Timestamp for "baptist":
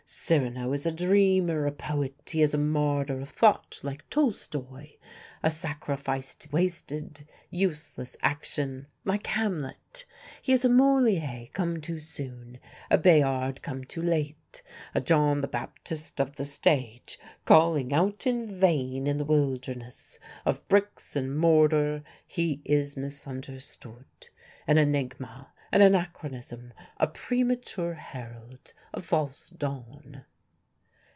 15.47-16.19